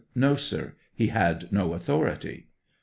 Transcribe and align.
No, 0.15 0.33
sir; 0.33 0.73
he 0.95 1.09
had 1.09 1.51
no 1.51 1.73
authority. 1.73 2.47